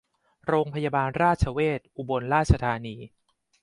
[0.47, 2.95] โรงพยาบาลราชเวชอุบลราชธานี